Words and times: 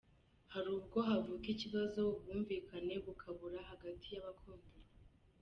Hari 0.53 0.69
ubwo 0.77 0.97
havuka 1.09 1.47
ikibazo 1.55 1.97
ubwumvikane 2.11 2.93
bukabura 3.05 3.59
hagati 3.71 4.05
y’abakundana. 4.13 4.89